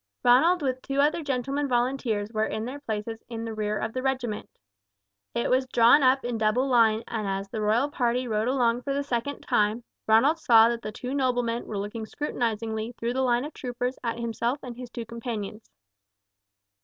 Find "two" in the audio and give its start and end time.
0.81-0.99, 10.91-11.13, 14.89-15.05